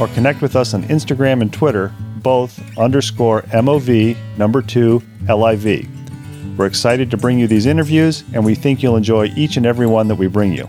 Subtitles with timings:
[0.00, 5.88] or connect with us on Instagram and Twitter, both underscore mov number 2 liv.
[6.56, 9.86] We're excited to bring you these interviews, and we think you'll enjoy each and every
[9.86, 10.68] one that we bring you.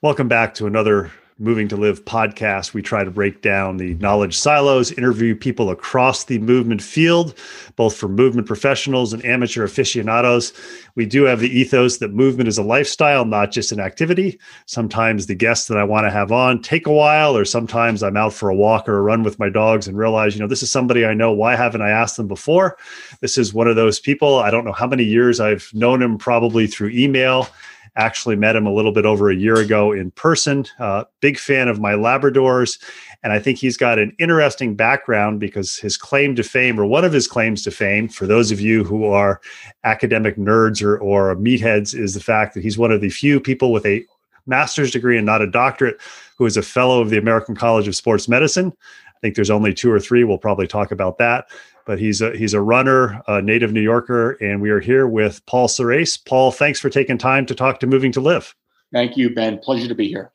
[0.00, 2.72] Welcome back to another Moving to Live podcast.
[2.72, 7.34] We try to break down the knowledge silos, interview people across the movement field,
[7.74, 10.52] both for movement professionals and amateur aficionados.
[10.94, 14.38] We do have the ethos that movement is a lifestyle, not just an activity.
[14.66, 18.16] Sometimes the guests that I want to have on take a while, or sometimes I'm
[18.16, 20.62] out for a walk or a run with my dogs and realize, you know, this
[20.62, 21.32] is somebody I know.
[21.32, 22.78] Why haven't I asked them before?
[23.20, 24.38] This is one of those people.
[24.38, 27.48] I don't know how many years I've known him, probably through email
[27.96, 30.64] Actually, met him a little bit over a year ago in person.
[30.78, 32.82] Uh, big fan of my Labradors.
[33.22, 37.04] And I think he's got an interesting background because his claim to fame, or one
[37.04, 39.40] of his claims to fame, for those of you who are
[39.84, 43.72] academic nerds or, or meatheads, is the fact that he's one of the few people
[43.72, 44.04] with a
[44.46, 46.00] master's degree and not a doctorate
[46.36, 48.72] who is a fellow of the American College of Sports Medicine.
[49.08, 50.24] I think there's only two or three.
[50.24, 51.46] We'll probably talk about that
[51.86, 55.44] but he's a he's a runner, a native New Yorker, and we are here with
[55.46, 56.16] Paul Sorace.
[56.16, 58.54] Paul, thanks for taking time to talk to Moving to Live.
[58.92, 59.58] Thank you, Ben.
[59.58, 60.32] Pleasure to be here.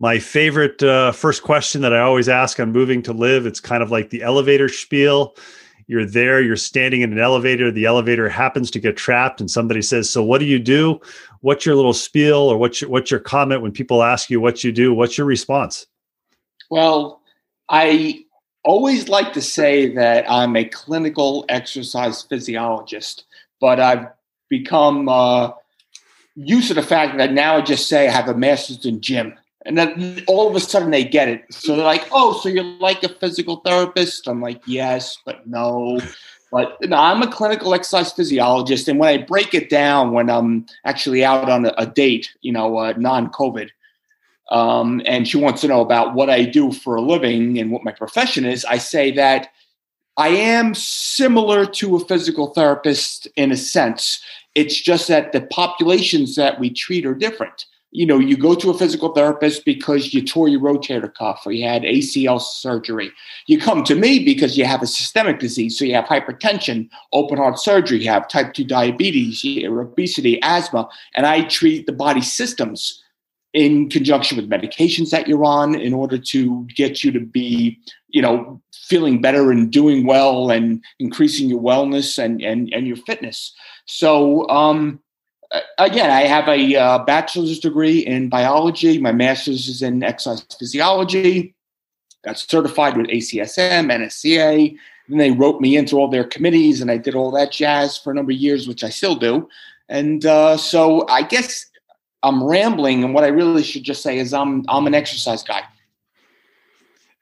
[0.00, 3.82] My favorite uh, first question that I always ask on Moving to Live, it's kind
[3.82, 5.36] of like the elevator spiel.
[5.86, 9.82] You're there, you're standing in an elevator, the elevator happens to get trapped, and somebody
[9.82, 10.98] says, So what do you do?
[11.40, 14.64] What's your little spiel or what's your, what's your comment when people ask you what
[14.64, 14.94] you do?
[14.94, 15.86] What's your response?
[16.70, 17.20] Well,
[17.68, 18.23] I
[18.64, 23.24] always like to say that I'm a clinical exercise physiologist,
[23.60, 24.08] but I've
[24.48, 25.52] become uh,
[26.34, 29.34] used to the fact that now I just say I have a master's in gym.
[29.66, 31.42] And then all of a sudden they get it.
[31.50, 34.28] So they're like, oh, so you're like a physical therapist?
[34.28, 36.00] I'm like, yes, but no.
[36.52, 38.88] But no, I'm a clinical exercise physiologist.
[38.88, 42.52] And when I break it down, when I'm actually out on a, a date, you
[42.52, 43.70] know, uh, non COVID,
[44.50, 47.84] um, and she wants to know about what I do for a living and what
[47.84, 49.48] my profession is, I say that
[50.16, 54.22] I am similar to a physical therapist in a sense.
[54.54, 57.66] It's just that the populations that we treat are different.
[57.90, 61.52] You know, you go to a physical therapist because you tore your rotator cuff or
[61.52, 63.12] you had ACL surgery.
[63.46, 65.78] You come to me because you have a systemic disease.
[65.78, 71.24] So you have hypertension, open heart surgery, you have type 2 diabetes, obesity, asthma, and
[71.24, 73.03] I treat the body systems
[73.54, 77.78] in conjunction with medications that you're on in order to get you to be
[78.08, 82.96] you know feeling better and doing well and increasing your wellness and and, and your
[82.96, 83.54] fitness.
[83.86, 85.00] So um,
[85.78, 88.98] again i have a uh, bachelor's degree in biology.
[88.98, 91.54] My master's is in exercise physiology.
[92.24, 94.76] Got certified with acsm nsca
[95.08, 98.10] and they wrote me into all their committees and i did all that jazz for
[98.10, 99.48] a number of years which i still do.
[99.88, 101.66] And uh, so i guess
[102.24, 105.62] I'm rambling, and what I really should just say is I'm I'm an exercise guy.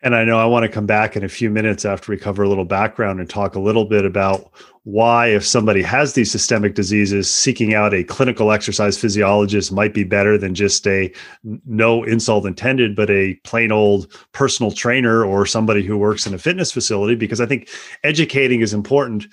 [0.04, 2.43] And I know I want to come back in a few minutes after we cover
[2.43, 4.50] a little background and talk a little bit about
[4.82, 10.02] why, if somebody has these systemic diseases, seeking out a clinical exercise physiologist might be
[10.02, 11.12] better than just a
[11.44, 16.38] no insult intended, but a plain old personal trainer or somebody who works in a
[16.38, 17.14] fitness facility.
[17.14, 17.69] Because I think
[18.02, 19.28] educating is important.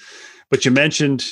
[0.51, 1.25] But you mentioned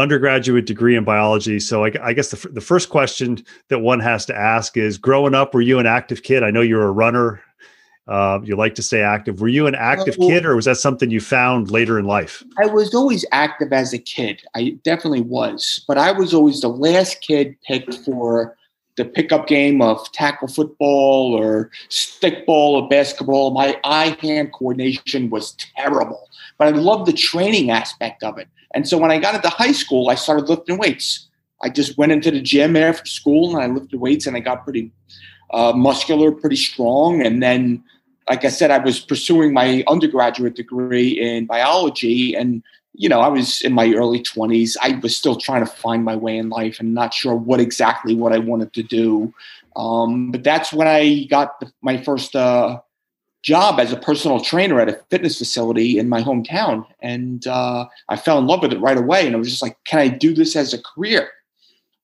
[0.00, 1.60] undergraduate degree in biology.
[1.60, 5.34] So I, I guess the, the first question that one has to ask is growing
[5.34, 6.42] up, were you an active kid?
[6.42, 7.42] I know you're a runner.
[8.08, 9.40] Uh, you like to stay active.
[9.40, 12.42] Were you an active well, kid or was that something you found later in life?
[12.60, 14.42] I was always active as a kid.
[14.56, 18.56] I definitely was, but I was always the last kid picked for
[18.96, 23.52] the pickup game of tackle football or stickball or basketball.
[23.52, 26.28] My eye hand coordination was terrible,
[26.60, 28.46] but I loved the training aspect of it.
[28.74, 31.26] And so when I got into high school, I started lifting weights.
[31.62, 34.62] I just went into the gym after school and I lifted weights and I got
[34.62, 34.92] pretty
[35.54, 37.22] uh, muscular, pretty strong.
[37.24, 37.82] And then,
[38.28, 42.34] like I said, I was pursuing my undergraduate degree in biology.
[42.34, 44.76] And, you know, I was in my early 20s.
[44.82, 48.14] I was still trying to find my way in life and not sure what exactly
[48.14, 49.32] what I wanted to do.
[49.76, 52.80] Um, but that's when I got the, my first uh,
[53.42, 56.86] job as a personal trainer at a fitness facility in my hometown.
[57.00, 59.26] And uh, I fell in love with it right away.
[59.26, 61.28] And I was just like, can I do this as a career?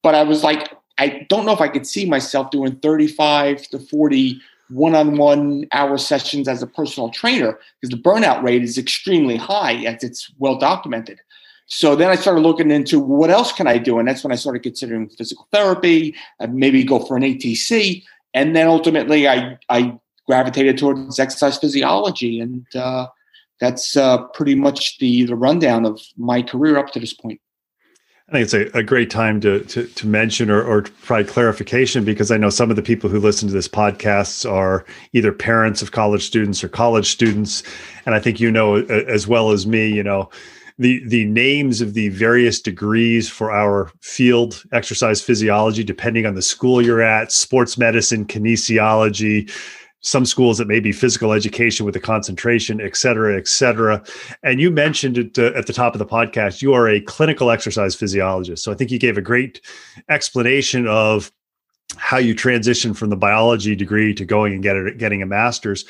[0.03, 3.79] But I was like, I don't know if I could see myself doing 35 to
[3.79, 8.79] 40 one on one hour sessions as a personal trainer because the burnout rate is
[8.79, 11.21] extremely high, as it's well documented.
[11.67, 13.99] So then I started looking into what else can I do?
[13.99, 16.15] And that's when I started considering physical therapy,
[16.49, 18.05] maybe go for an ATC.
[18.35, 23.07] And then ultimately, I, I gravitated towards exercise physiology, and uh,
[23.61, 27.41] that's uh, pretty much the the rundown of my career up to this point.
[28.29, 32.05] I think it's a, a great time to, to, to mention or, or provide clarification
[32.05, 35.81] because I know some of the people who listen to this podcast are either parents
[35.81, 37.63] of college students or college students,
[38.05, 40.29] and I think you know as well as me, you know,
[40.79, 46.43] the the names of the various degrees for our field exercise physiology depending on the
[46.43, 49.51] school you're at sports medicine kinesiology
[50.01, 54.05] some schools that may be physical education with a concentration, et cetera, et cetera.
[54.43, 57.51] And you mentioned it uh, at the top of the podcast, you are a clinical
[57.51, 58.63] exercise physiologist.
[58.63, 59.61] So I think you gave a great
[60.09, 61.33] explanation of
[61.97, 65.85] how you transition from the biology degree to going and get it, getting a master's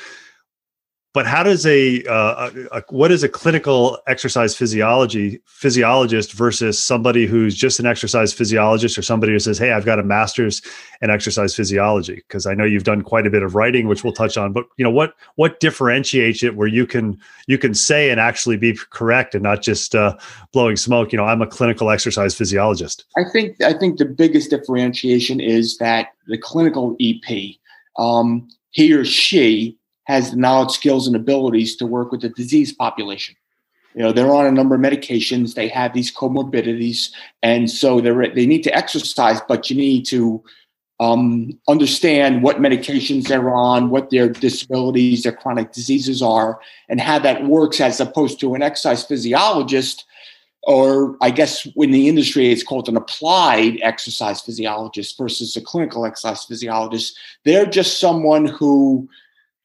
[1.13, 6.81] but how does a, uh, a, a, what is a clinical exercise physiology physiologist versus
[6.81, 10.61] somebody who's just an exercise physiologist or somebody who says hey i've got a master's
[11.01, 14.13] in exercise physiology because i know you've done quite a bit of writing which we'll
[14.13, 17.17] touch on but you know what what differentiates it where you can
[17.47, 20.15] you can say and actually be correct and not just uh,
[20.51, 21.11] blowing smoke?
[21.11, 23.05] You know i'm a clinical exercise physiologist.
[23.17, 27.55] I think i think the biggest differentiation is that the clinical ep
[27.97, 29.76] um, he or she
[30.07, 33.35] has the knowledge, skills, and abilities to work with the disease population.
[33.93, 35.53] You know, they're on a number of medications.
[35.53, 37.11] They have these comorbidities,
[37.43, 39.41] and so they they need to exercise.
[39.47, 40.43] But you need to
[40.99, 47.19] um, understand what medications they're on, what their disabilities, their chronic diseases are, and how
[47.19, 50.05] that works, as opposed to an exercise physiologist,
[50.63, 56.05] or I guess in the industry it's called an applied exercise physiologist versus a clinical
[56.05, 57.17] exercise physiologist.
[57.43, 59.09] They're just someone who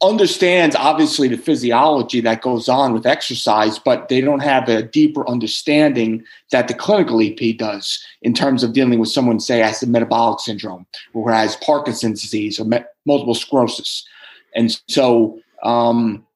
[0.02, 5.28] understands obviously the physiology that goes on with exercise, but they don't have a deeper
[5.28, 9.86] understanding that the clinical EP does in terms of dealing with someone, say, has a
[9.86, 12.66] metabolic syndrome or has Parkinson's disease or
[13.04, 14.06] multiple sclerosis.
[14.54, 16.26] And so um,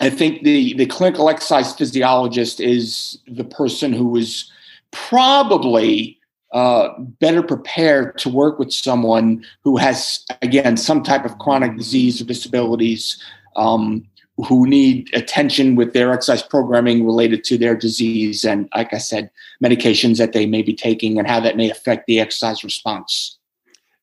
[0.00, 4.50] I think the, the clinical exercise physiologist is the person who is
[4.90, 6.18] probably
[6.54, 12.20] uh, better prepared to work with someone who has, again, some type of chronic disease
[12.20, 13.20] or disabilities,
[13.56, 14.06] um,
[14.36, 19.30] who need attention with their exercise programming related to their disease, and like I said,
[19.62, 23.38] medications that they may be taking and how that may affect the exercise response.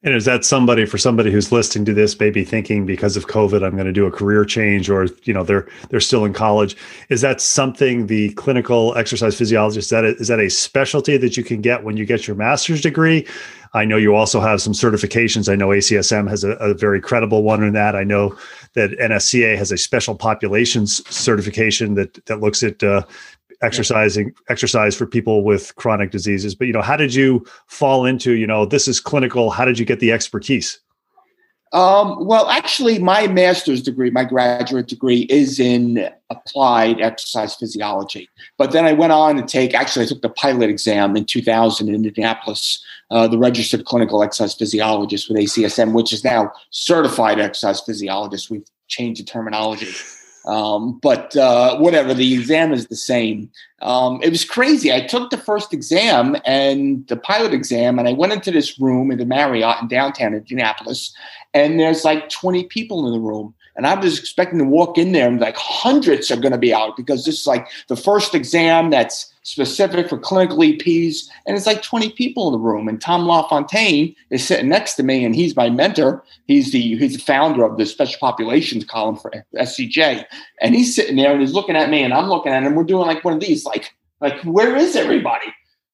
[0.03, 3.63] And is that somebody for somebody who's listening to this, maybe thinking because of COVID,
[3.63, 6.75] I'm going to do a career change, or you know they're they're still in college?
[7.09, 11.37] Is that something the clinical exercise physiologist is that a, is that a specialty that
[11.37, 13.27] you can get when you get your master's degree?
[13.73, 15.49] I know you also have some certifications.
[15.49, 17.95] I know ACSM has a, a very credible one in that.
[17.95, 18.35] I know
[18.73, 23.03] that NSCA has a special populations certification that that looks at uh,
[23.61, 26.55] exercising exercise for people with chronic diseases.
[26.55, 29.79] But you know how did you fall into you know this is clinical how did
[29.79, 30.79] you get the expertise?
[31.73, 38.29] Um, well actually my master's degree my graduate degree is in applied exercise physiology.
[38.57, 41.87] But then i went on to take actually i took the pilot exam in 2000
[41.87, 47.79] in indianapolis uh, the registered clinical exercise physiologist with acsm which is now certified exercise
[47.79, 48.49] physiologist.
[48.49, 49.93] We've changed the terminology
[50.51, 53.49] um, but uh, whatever, the exam is the same.
[53.81, 54.91] Um, it was crazy.
[54.91, 59.11] I took the first exam and the pilot exam, and I went into this room
[59.11, 61.15] in the Marriott in downtown Indianapolis,
[61.53, 63.53] and there's like 20 people in the room.
[63.75, 66.73] And I was expecting to walk in there and like hundreds are going to be
[66.73, 71.29] out because this is like the first exam that's specific for clinical EPs.
[71.45, 72.87] And it's like 20 people in the room.
[72.87, 76.23] And Tom LaFontaine is sitting next to me and he's my mentor.
[76.47, 80.25] He's the, he's the founder of the special populations column for SCJ.
[80.61, 82.75] And he's sitting there and he's looking at me and I'm looking at him.
[82.75, 85.47] We're doing like one of these, like, like, where is everybody?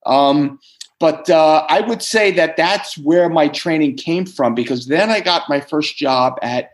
[0.05, 0.59] Um,
[0.99, 5.19] but uh, I would say that that's where my training came from because then I
[5.19, 6.71] got my first job at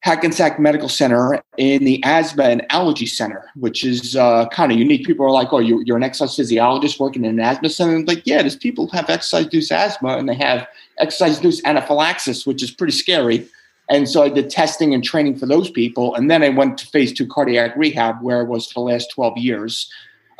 [0.00, 5.04] Hackensack Medical Center in the Asthma and Allergy Center, which is uh, kind of unique.
[5.04, 8.06] People are like, "Oh, you're, you're an exercise physiologist working in an asthma center." And
[8.06, 12.92] like, yeah, there's people have exercise-induced asthma and they have exercise-induced anaphylaxis, which is pretty
[12.92, 13.48] scary.
[13.90, 16.86] And so I did testing and training for those people, and then I went to
[16.86, 19.90] phase two cardiac rehab, where I was for the last 12 years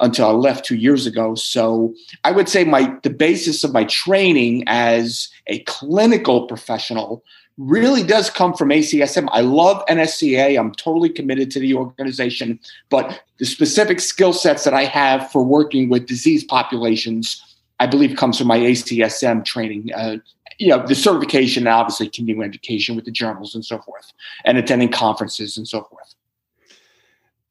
[0.01, 1.35] until I left two years ago.
[1.35, 7.25] So I would say my the basis of my training as a clinical professional
[7.59, 9.29] really does come from ACSM.
[9.33, 10.59] I love NSCA.
[10.59, 15.43] I'm totally committed to the organization, but the specific skill sets that I have for
[15.43, 17.43] working with disease populations,
[17.81, 19.93] I believe, comes from my ACSM training.
[19.93, 20.19] Uh,
[20.59, 24.13] you know, the certification, obviously continuing education with the journals and so forth,
[24.45, 26.15] and attending conferences and so forth.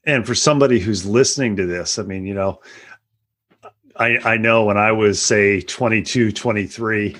[0.06, 2.62] And for somebody who's listening to this, I mean, you know,
[3.98, 7.16] I, I know when I was say 22, 23,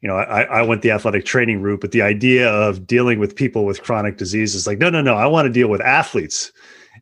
[0.00, 3.34] you know, I, I went the athletic training route, but the idea of dealing with
[3.34, 6.52] people with chronic disease is like, no, no, no, I want to deal with athletes.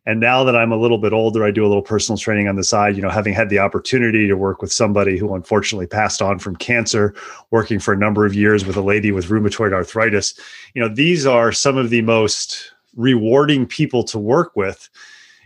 [0.05, 2.55] And now that I'm a little bit older, I do a little personal training on
[2.55, 6.21] the side, you know, having had the opportunity to work with somebody who unfortunately passed
[6.21, 7.13] on from cancer,
[7.51, 10.33] working for a number of years with a lady with rheumatoid arthritis.
[10.73, 14.89] You know, these are some of the most rewarding people to work with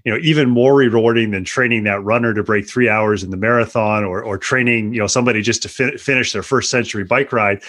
[0.03, 3.38] you know even more rewarding than training that runner to break three hours in the
[3.38, 7.31] marathon or or training you know somebody just to fi- finish their first century bike
[7.31, 7.62] ride.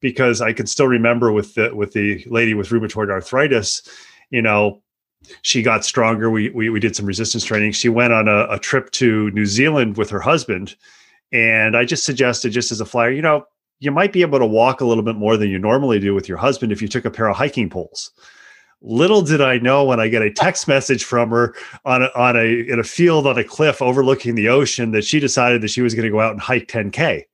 [0.00, 3.82] Because i can still remember with the with the lady with rheumatoid arthritis
[4.30, 4.80] you know
[5.42, 6.30] she got stronger.
[6.30, 7.72] We we, we did some resistance training.
[7.72, 10.76] She went on a, a trip to new zealand with her husband.
[11.32, 13.44] And i just suggested just as a flyer you know
[13.80, 16.28] you might be able to walk a little bit more than you normally do with
[16.28, 18.10] your husband if you took a pair of hiking poles
[18.80, 21.54] Little did I know when I get a text message from her
[21.84, 25.18] on a, on a in a field on a cliff overlooking the ocean that she
[25.18, 27.24] decided that she was going to go out and hike 10k.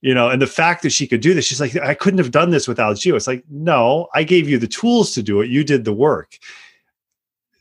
[0.00, 2.30] You know, and the fact that she could do this, she's like, I couldn't have
[2.30, 3.14] done this without you.
[3.14, 5.50] It's like, no, I gave you the tools to do it.
[5.50, 6.38] You did the work.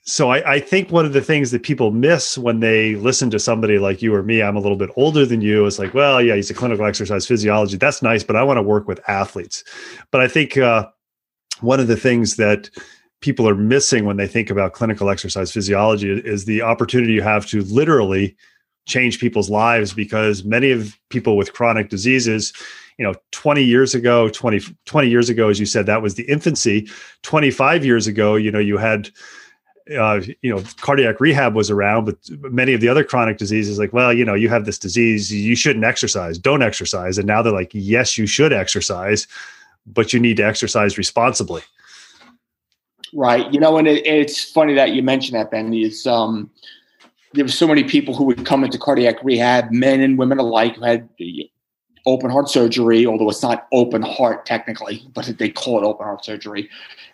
[0.04, 3.40] So I, I think one of the things that people miss when they listen to
[3.40, 5.66] somebody like you or me, I'm a little bit older than you.
[5.68, 7.78] Is like, well, yeah, he's a clinical exercise physiology.
[7.78, 9.64] That's nice, but I want to work with athletes.
[10.10, 10.88] But I think uh,
[11.62, 12.70] one of the things that
[13.22, 17.46] people are missing when they think about clinical exercise physiology is the opportunity you have
[17.46, 18.36] to literally
[18.88, 22.54] change people's lives because many of people with chronic diseases
[22.98, 26.24] you know 20 years ago 20, 20 years ago as you said that was the
[26.24, 26.88] infancy.
[27.24, 29.10] 25 years ago you know you had
[29.98, 32.18] uh, you know cardiac rehab was around but
[32.52, 35.56] many of the other chronic diseases like well you know you have this disease you
[35.56, 37.18] shouldn't exercise don't exercise.
[37.18, 39.28] And now they're like yes you should exercise
[39.86, 41.62] but you need to exercise responsibly.
[43.14, 43.52] Right.
[43.52, 45.74] You know, and it, it's funny that you mentioned that, Ben.
[45.74, 46.50] Is um,
[47.34, 50.76] there were so many people who would come into cardiac rehab, men and women alike,
[50.76, 51.10] who had
[52.06, 56.24] open heart surgery, although it's not open heart technically, but they call it open heart
[56.24, 56.70] surgery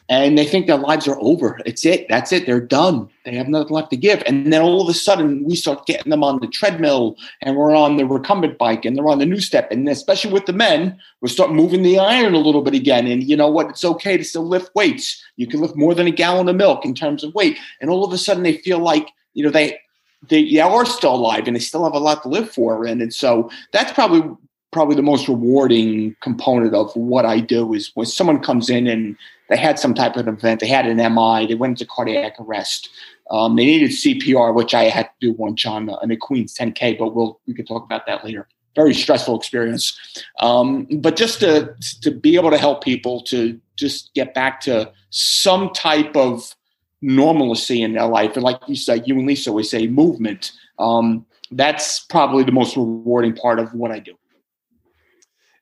[0.07, 1.59] and they think their lives are over.
[1.65, 2.07] It's it.
[2.09, 2.45] That's it.
[2.45, 3.09] They're done.
[3.23, 4.21] They have nothing left to give.
[4.27, 7.75] And then all of a sudden, we start getting them on the treadmill, and we're
[7.75, 9.67] on the recumbent bike, and they're on the NuStep.
[9.71, 13.07] And especially with the men, we start moving the iron a little bit again.
[13.07, 13.69] And you know what?
[13.69, 15.23] It's okay to still lift weights.
[15.37, 17.57] You can lift more than a gallon of milk in terms of weight.
[17.81, 19.79] And all of a sudden, they feel like you know they
[20.29, 22.85] they are still alive and they still have a lot to live for.
[22.85, 24.35] And, and so that's probably
[24.75, 29.15] probably the most rewarding component of what I do is when someone comes in and
[29.47, 32.89] they had some type of event, they had an MI, they went into cardiac arrest,
[33.31, 36.99] um, they needed CPR, which I had to do once on, on the Queen's 10K,
[36.99, 38.49] but we'll we can talk about that later.
[38.75, 39.97] Very stressful experience,
[40.41, 44.91] um, but just to to be able to help people to just get back to
[45.09, 46.53] some type of
[47.01, 50.51] normalcy in their life, and like you said, you and Lisa always say, movement.
[50.79, 54.15] Um, that's probably the most rewarding part of what I do.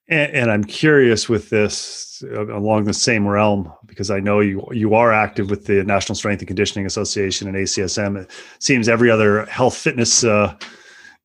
[0.09, 4.67] And, and, I'm curious with this uh, along the same realm because I know you
[4.71, 8.21] you are active with the National Strength and Conditioning Association and ACSM.
[8.21, 10.55] It seems every other health fitness uh,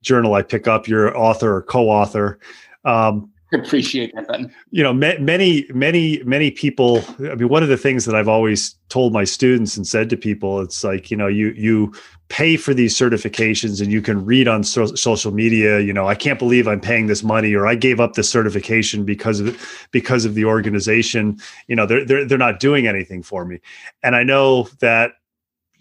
[0.02, 2.38] journal I pick up, you're author or co-author.
[2.84, 4.52] Um, appreciate that ben.
[4.70, 8.74] You know many many many people i mean one of the things that i've always
[8.88, 11.92] told my students and said to people it's like you know you you
[12.28, 16.14] pay for these certifications and you can read on so- social media you know i
[16.14, 20.24] can't believe i'm paying this money or i gave up this certification because of because
[20.24, 21.38] of the organization.
[21.66, 23.60] You know they're, they're they're not doing anything for me.
[24.02, 25.12] And i know that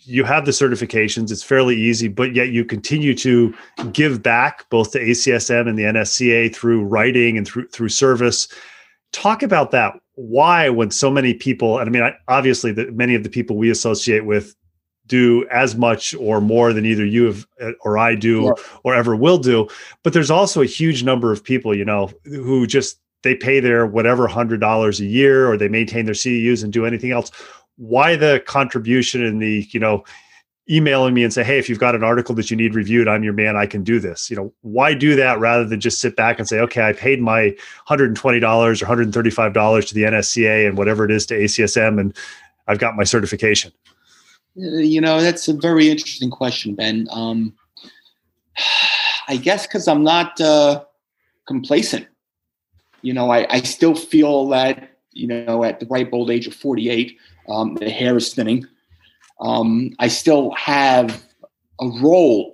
[0.08, 3.54] you have the certifications it's fairly easy but yet you continue to
[3.92, 8.48] give back both to acsm and the nsca through writing and through through service
[9.12, 13.24] talk about that why when so many people and i mean obviously that many of
[13.24, 14.56] the people we associate with
[15.08, 18.64] do as much or more than either you have uh, or I do yeah.
[18.84, 19.68] or ever will do.
[20.04, 23.86] But there's also a huge number of people, you know, who just they pay their
[23.86, 27.32] whatever hundred dollars a year or they maintain their CEUs and do anything else.
[27.78, 30.04] Why the contribution and the, you know,
[30.70, 33.24] emailing me and say, Hey, if you've got an article that you need reviewed, I'm
[33.24, 33.56] your man.
[33.56, 34.30] I can do this.
[34.30, 37.22] You know, why do that rather than just sit back and say, okay, I paid
[37.22, 37.56] my
[37.88, 42.16] $120 or $135 to the NSCA and whatever it is to ACSM and
[42.68, 43.72] I've got my certification.
[44.58, 47.08] Uh, you know, that's a very interesting question, Ben.
[47.12, 47.54] Um,
[49.28, 50.84] I guess because I'm not uh,
[51.48, 52.08] complacent.
[53.02, 56.56] You know, I, I, still feel that, you know, at the ripe old age of
[56.56, 57.18] 48,
[57.50, 58.66] um, the hair is thinning.
[59.40, 61.24] Um, I still have
[61.80, 62.54] a role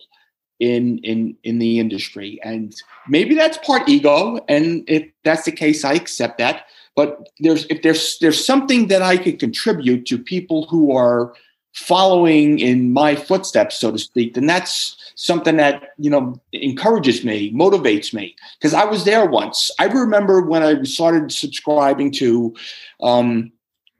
[0.59, 2.73] in in in the industry, and
[3.07, 4.39] maybe that's part ego.
[4.47, 6.65] And if that's the case, I accept that.
[6.95, 11.33] But there's if there's there's something that I could contribute to people who are
[11.73, 17.51] following in my footsteps, so to speak, then that's something that you know encourages me,
[17.51, 18.35] motivates me.
[18.59, 19.71] Because I was there once.
[19.79, 22.53] I remember when I started subscribing to
[23.01, 23.51] um,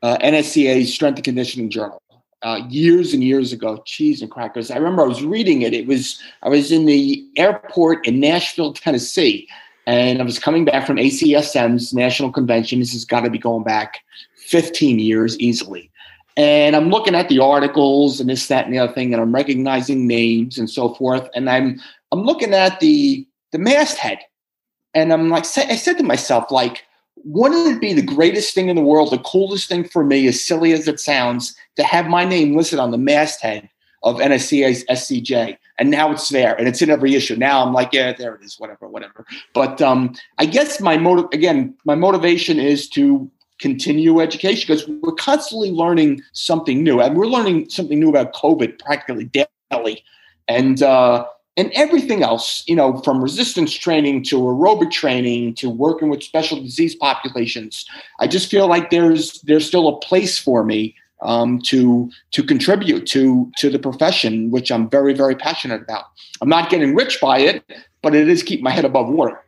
[0.04, 2.00] uh, NSCA's Strength and Conditioning Journal.
[2.44, 4.70] Uh, years and years ago, cheese and crackers.
[4.70, 5.74] I remember I was reading it.
[5.74, 9.48] It was I was in the airport in Nashville, Tennessee,
[9.88, 12.80] and I was coming back from ACSM's national convention.
[12.80, 14.02] This has got to be going back
[14.36, 15.90] 15 years easily.
[16.36, 19.34] And I'm looking at the articles and this, that, and the other thing, and I'm
[19.34, 21.30] recognizing names and so forth.
[21.36, 21.80] And I'm
[22.12, 24.20] I'm looking at the the masthead,
[24.94, 26.84] and I'm like, I said to myself, like,
[27.24, 30.44] wouldn't it be the greatest thing in the world, the coolest thing for me, as
[30.44, 33.70] silly as it sounds, to have my name listed on the masthead
[34.04, 35.58] of NSCA's SCJ?
[35.80, 37.36] And now it's there, and it's in every issue.
[37.36, 39.26] Now I'm like, yeah, there it is, whatever, whatever.
[39.54, 45.14] But um, I guess my motive, again, my motivation is to continue education because we're
[45.14, 50.04] constantly learning something new and we're learning something new about covid practically daily
[50.48, 51.26] and uh,
[51.58, 56.60] and everything else you know from resistance training to aerobic training to working with special
[56.62, 57.86] disease populations
[58.20, 63.06] i just feel like there's there's still a place for me um, to to contribute
[63.08, 66.06] to to the profession which i'm very very passionate about.
[66.42, 67.64] I'm not getting rich by it
[68.02, 69.40] but it is keep my head above water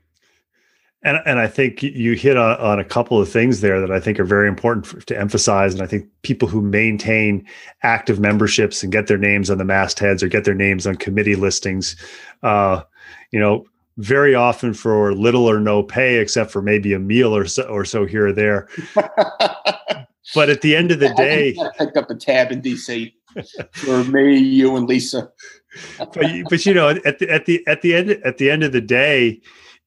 [1.06, 4.00] and, and I think you hit on, on, a couple of things there that I
[4.00, 5.72] think are very important for, to emphasize.
[5.72, 7.46] And I think people who maintain
[7.84, 11.36] active memberships and get their names on the mastheads or get their names on committee
[11.36, 11.96] listings,
[12.41, 12.82] uh,
[13.32, 13.65] you know,
[13.98, 17.86] very often for little or no pay, except for maybe a meal or so, or
[17.86, 18.68] so here or there.
[20.34, 23.13] but at the end of the day, I picked up a tab in DC
[23.74, 25.30] for me, you, and Lisa.
[26.00, 28.72] but, but you know, at the at the at the end at the end of
[28.72, 29.39] the day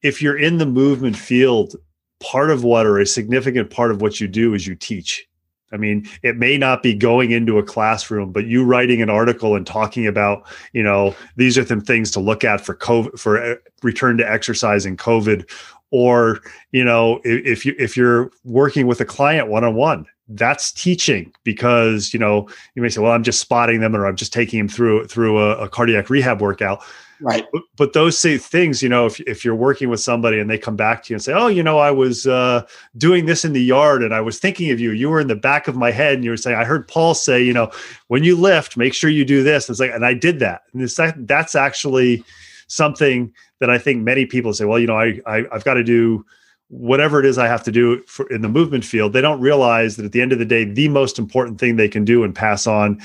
[0.02, 1.74] if you're in the movement field,
[2.20, 5.26] part of what or a significant part of what you do is you teach.
[5.70, 9.54] I mean, it may not be going into a classroom, but you writing an article
[9.54, 13.42] and talking about, you know, these are some things to look at for COVID, for
[13.42, 15.48] uh, return to exercise in COVID,
[15.90, 16.40] or
[16.72, 21.32] you know, if you if you're working with a client one on one, that's teaching
[21.44, 24.58] because you know you may say, well, I'm just spotting them or I'm just taking
[24.58, 26.82] them through through a, a cardiac rehab workout
[27.20, 27.46] Right.
[27.52, 30.58] But, but those same things, you know, if, if you're working with somebody and they
[30.58, 32.64] come back to you and say, oh, you know, I was uh,
[32.96, 34.92] doing this in the yard and I was thinking of you.
[34.92, 37.14] You were in the back of my head and you were saying, I heard Paul
[37.14, 37.70] say, you know,
[38.06, 39.68] when you lift, make sure you do this.
[39.68, 40.62] And it's like, and I did that.
[40.72, 42.22] And it's that, that's actually
[42.68, 45.84] something that I think many people say, well, you know, I, I I've got to
[45.84, 46.24] do
[46.68, 49.12] whatever it is I have to do for in the movement field.
[49.12, 51.88] They don't realize that at the end of the day, the most important thing they
[51.88, 53.00] can do and pass on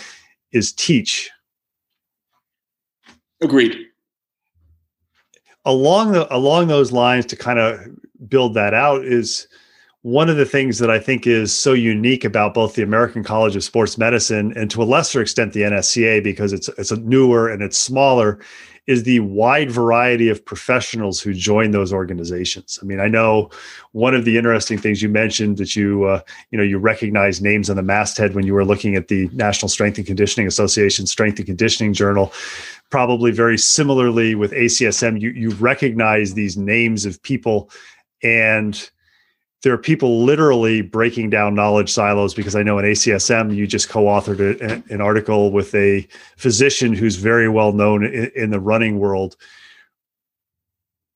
[0.51, 1.31] is teach.
[3.41, 3.87] Agreed
[5.65, 7.79] along the along those lines to kind of
[8.29, 9.47] build that out is
[10.01, 13.55] one of the things that I think is so unique about both the American College
[13.55, 17.49] of Sports Medicine and to a lesser extent the NSCA because it's it's a newer
[17.49, 18.39] and it's smaller
[18.85, 22.77] is the wide variety of professionals who join those organizations.
[22.81, 23.49] I mean, I know
[23.93, 26.21] one of the interesting things you mentioned that you uh,
[26.51, 29.69] you know you recognize names on the masthead when you were looking at the National
[29.69, 32.33] Strength and Conditioning Association Strength and Conditioning Journal
[32.93, 37.67] probably very similarly with ACSM, you, you recognize these names of people
[38.21, 38.91] and
[39.63, 43.89] there are people literally breaking down knowledge silos because I know in ACSM you just
[43.89, 48.99] co-authored a, an article with a physician who's very well known in, in the running
[48.99, 49.37] world.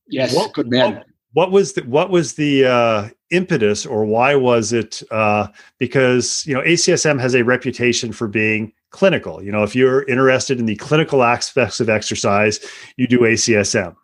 [0.08, 0.96] Yes, what, good man.
[0.96, 5.04] What, what was the what was the uh, impetus, or why was it?
[5.12, 9.44] Uh, because you know ACSM has a reputation for being clinical.
[9.44, 12.60] You know, if you're interested in the clinical aspects of exercise,
[12.98, 13.96] you do ACSM.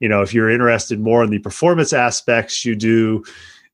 [0.00, 3.24] You know, if you're interested more in the performance aspects, you do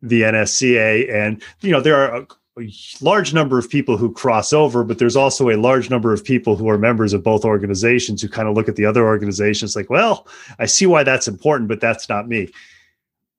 [0.03, 1.13] the NSCA.
[1.13, 2.27] And, you know, there are a,
[2.61, 6.23] a large number of people who cross over, but there's also a large number of
[6.23, 9.75] people who are members of both organizations who kind of look at the other organizations
[9.75, 10.27] like, well,
[10.59, 12.51] I see why that's important, but that's not me.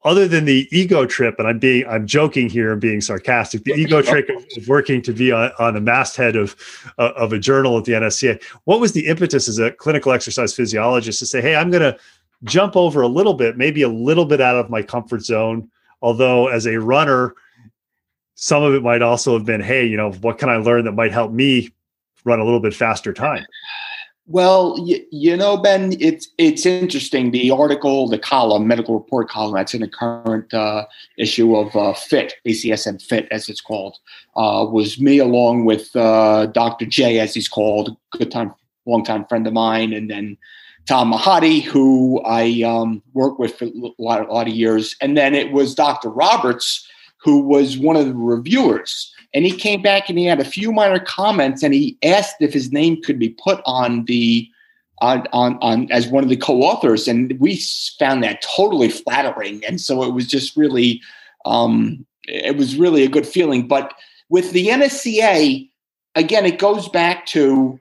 [0.05, 3.73] Other than the ego trip, and I'm being I'm joking here and being sarcastic, the
[3.73, 6.55] ego trip of working to be on, on the masthead of
[6.97, 8.41] uh, of a journal at the NSCA.
[8.63, 11.97] What was the impetus as a clinical exercise physiologist to say, hey, I'm going to
[12.45, 15.69] jump over a little bit, maybe a little bit out of my comfort zone,
[16.01, 17.35] Although, as a runner,
[18.35, 20.93] some of it might also have been, hey, you know, what can I learn that
[20.93, 21.71] might help me
[22.23, 23.45] run a little bit faster time?
[24.31, 27.31] Well, you, you know, Ben, it's it's interesting.
[27.31, 30.85] The article, the column, medical report column that's in the current uh,
[31.17, 33.97] issue of uh, Fit, ACSM Fit, as it's called,
[34.35, 36.85] uh, was me along with uh, Dr.
[36.85, 38.53] J, as he's called, good time,
[38.85, 40.37] long time friend of mine, and then
[40.85, 44.95] Tom Mahadi, who I um, worked with for a lot, a lot of years.
[45.01, 46.09] And then it was Dr.
[46.09, 46.87] Roberts,
[47.17, 49.11] who was one of the reviewers.
[49.33, 52.51] And he came back and he had a few minor comments and he asked if
[52.51, 54.47] his name could be put on the
[55.01, 57.07] on, on, on as one of the co-authors.
[57.07, 57.61] And we
[57.97, 59.63] found that totally flattering.
[59.65, 61.01] And so it was just really
[61.45, 63.67] um, it was really a good feeling.
[63.67, 63.93] But
[64.29, 65.69] with the nsca
[66.15, 67.79] again it goes back to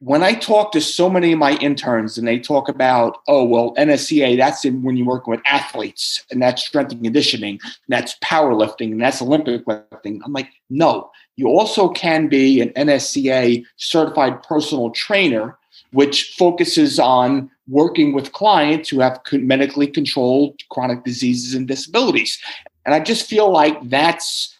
[0.00, 3.74] when I talk to so many of my interns and they talk about, oh, well,
[3.76, 8.18] NSCA, that's in when you're working with athletes and that's strength and conditioning, and that's
[8.18, 10.20] powerlifting, and that's Olympic lifting.
[10.24, 15.56] I'm like, no, you also can be an NSCA certified personal trainer,
[15.92, 22.38] which focuses on working with clients who have medically controlled chronic diseases and disabilities.
[22.84, 24.55] And I just feel like that's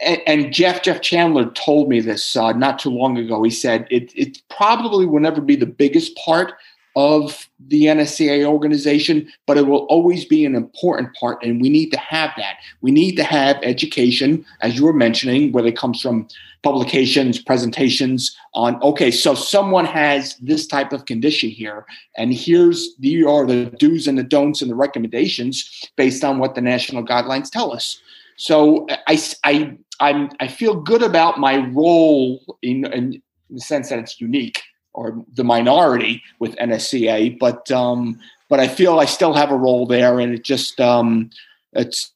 [0.00, 3.42] and, Jeff Jeff Chandler told me this uh, not too long ago.
[3.42, 6.52] He said it it probably will never be the biggest part
[6.96, 11.90] of the NSCA organization, but it will always be an important part, and we need
[11.90, 12.56] to have that.
[12.80, 16.26] We need to have education, as you were mentioning, whether it comes from
[16.62, 18.82] publications, presentations on.
[18.82, 21.84] Okay, so someone has this type of condition here,
[22.16, 26.54] and here's the are the do's and the don'ts and the recommendations based on what
[26.54, 28.00] the national guidelines tell us.
[28.36, 33.98] So I, I I'm I feel good about my role in, in the sense that
[33.98, 39.50] it's unique or the minority with NSCA, but um, but I feel I still have
[39.50, 41.30] a role there, and it just um,
[41.72, 42.12] it's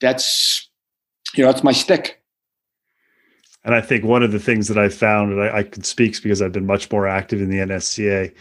[0.00, 0.68] that's
[1.34, 2.22] you know it's my stick.
[3.64, 6.20] And I think one of the things that I found, and I, I can speak
[6.20, 8.34] because I've been much more active in the NSCA,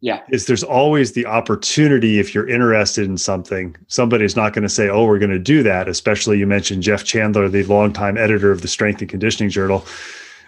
[0.00, 0.22] yeah.
[0.30, 4.88] is there's always the opportunity if you're interested in something somebody's not going to say
[4.88, 8.62] oh we're going to do that especially you mentioned jeff chandler the longtime editor of
[8.62, 9.84] the strength and conditioning journal.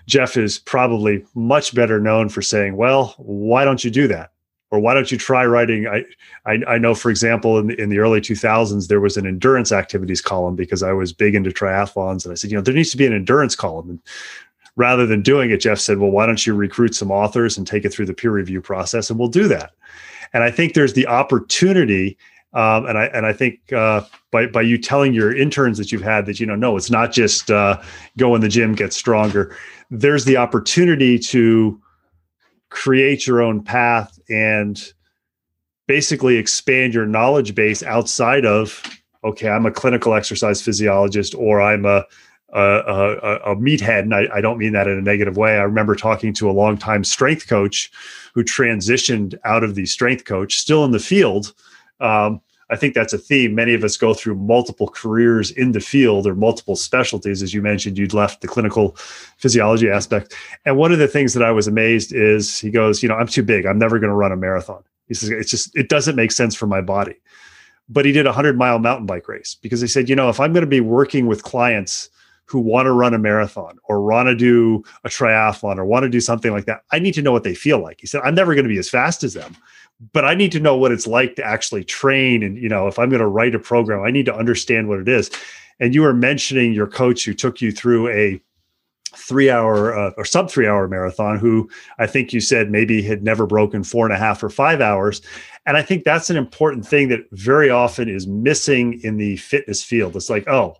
[0.07, 4.33] Jeff is probably much better known for saying well why don't you do that?
[4.73, 5.87] Or why don't you try writing?
[5.89, 6.05] I
[6.47, 10.21] i, I know for example in in the early 2000s there was an endurance activities
[10.21, 12.97] column because i was big into triathlons and i said you know there needs to
[12.97, 13.91] be an endurance column.
[13.91, 14.01] And
[14.77, 17.85] rather than doing it, Jeff said, well, why don't you recruit some authors and take
[17.85, 19.11] it through the peer review process?
[19.11, 19.73] And we'll do that.
[20.33, 22.17] And I think there's the opportunity.
[22.53, 24.03] Um, and I and I think uh,
[24.33, 27.13] by by you telling your interns that you've had that you know no it's not
[27.13, 27.81] just uh,
[28.17, 29.57] go in the gym get stronger.
[29.91, 31.81] There's the opportunity to
[32.71, 34.93] create your own path and
[35.87, 38.83] basically expand your knowledge base outside of
[39.23, 42.05] okay I'm a clinical exercise physiologist or I'm a
[42.53, 45.53] a, a, a meathead, and I, I, don't mean that in a negative way.
[45.53, 47.91] I remember talking to a longtime strength coach
[48.35, 51.53] who transitioned out of the strength coach, still in the field.
[52.01, 53.55] Um, I think that's a theme.
[53.55, 57.43] Many of us go through multiple careers in the field or multiple specialties.
[57.43, 58.97] As you mentioned, you'd left the clinical
[59.39, 60.35] physiology aspect.
[60.65, 63.27] And one of the things that I was amazed is he goes, You know, I'm
[63.27, 63.67] too big.
[63.67, 64.83] I'm never going to run a marathon.
[65.09, 67.17] He says, It's just, it doesn't make sense for my body.
[67.89, 70.39] But he did a 100 mile mountain bike race because he said, You know, if
[70.39, 72.09] I'm going to be working with clients
[72.51, 76.09] who want to run a marathon or want to do a triathlon or want to
[76.09, 78.01] do something like that, I need to know what they feel like.
[78.01, 79.57] He said, I'm never going to be as fast as them,
[80.13, 82.43] but I need to know what it's like to actually train.
[82.43, 84.99] And, you know, if I'm going to write a program, I need to understand what
[84.99, 85.31] it is.
[85.79, 88.41] And you were mentioning your coach who took you through a
[89.17, 93.23] three hour uh, or sub three hour marathon who I think you said maybe had
[93.23, 95.21] never broken four and a half or five hours.
[95.67, 99.83] And I think that's an important thing that very often is missing in the fitness
[99.83, 100.17] field.
[100.17, 100.77] It's like, oh,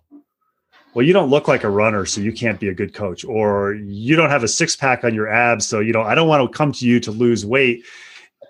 [0.93, 3.73] well, you don't look like a runner, so you can't be a good coach, or
[3.73, 6.49] you don't have a six pack on your abs, so you know I don't want
[6.49, 7.83] to come to you to lose weight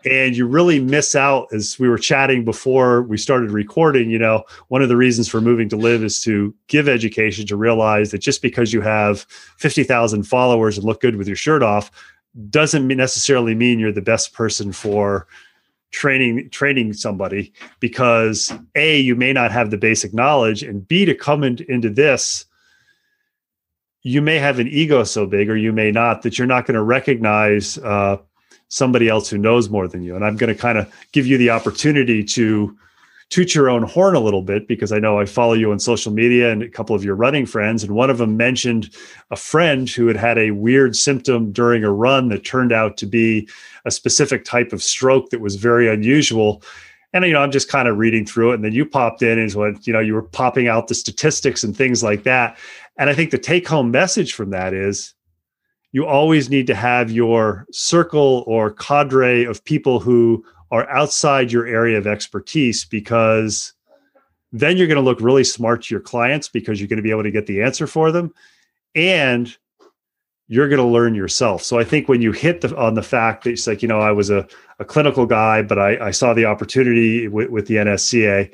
[0.06, 4.44] and you really miss out as we were chatting before we started recording you know
[4.70, 8.20] one of the reasons for moving to live is to give education to realize that
[8.20, 9.22] just because you have
[9.58, 11.92] 50,000 followers and look good with your shirt off
[12.50, 15.28] doesn't necessarily mean you're the best person for
[15.92, 21.14] training training somebody because a you may not have the basic knowledge and b to
[21.14, 22.46] come in, into this
[24.04, 26.76] you may have an ego so big or you may not that you're not going
[26.76, 28.18] to recognize uh,
[28.72, 30.16] somebody else who knows more than you.
[30.16, 32.76] And I'm going to kind of give you the opportunity to
[33.32, 36.12] toot your own horn a little bit because I know I follow you on social
[36.12, 37.82] media and a couple of your running friends.
[37.82, 38.89] And one of them mentioned
[39.32, 43.06] a friend who had had a weird symptom during a run that turned out to
[43.06, 43.48] be
[43.86, 46.62] a specific type of stroke that was very unusual.
[47.13, 49.39] And you know, I'm just kind of reading through it, and then you popped in
[49.39, 52.58] and what you know, you were popping out the statistics and things like that.
[52.98, 55.13] And I think the take-home message from that is
[55.94, 61.68] you always need to have your circle or cadre of people who are outside your
[61.68, 63.74] area of expertise because
[64.52, 67.12] then you're going to look really smart to your clients because you're going to be
[67.12, 68.34] able to get the answer for them
[68.96, 69.56] and
[70.48, 71.64] you're going to learn yourself.
[71.64, 74.00] So i think when you hit the, on the fact that it's like you know
[74.00, 74.48] i was a,
[74.80, 78.52] a clinical guy but I, I saw the opportunity with, with the nsca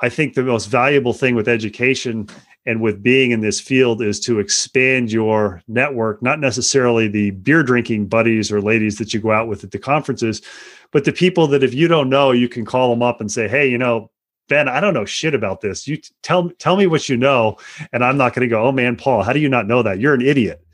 [0.00, 2.28] i think the most valuable thing with education
[2.64, 7.62] and with being in this field is to expand your network not necessarily the beer
[7.62, 10.42] drinking buddies or ladies that you go out with at the conferences
[10.90, 13.48] but the people that if you don't know you can call them up and say
[13.48, 14.10] hey you know
[14.48, 15.86] ben i don't know shit about this.
[15.86, 17.56] You tell tell me what you know
[17.92, 20.00] and i'm not going to go oh man paul how do you not know that?
[20.00, 20.64] You're an idiot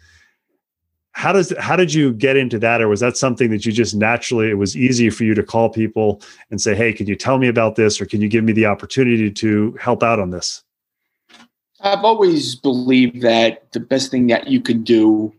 [1.12, 3.94] how does how did you get into that or was that something that you just
[3.94, 7.38] naturally it was easy for you to call people and say hey can you tell
[7.38, 10.62] me about this or can you give me the opportunity to help out on this
[11.80, 15.32] I've always believed that the best thing that you can do,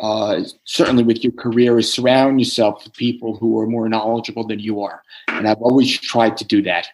[0.00, 4.60] uh, certainly with your career, is surround yourself with people who are more knowledgeable than
[4.60, 5.02] you are.
[5.28, 6.88] And I've always tried to do that.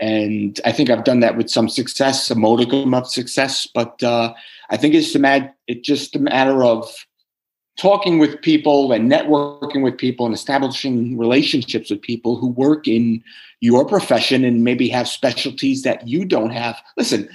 [0.00, 3.66] And I think I've done that with some success, a modicum of success.
[3.72, 4.34] But uh,
[4.68, 6.92] I think it's, a mad, it's just a matter of
[7.78, 13.22] talking with people and networking with people and establishing relationships with people who work in
[13.60, 16.80] your profession and maybe have specialties that you don't have.
[16.96, 17.28] Listen,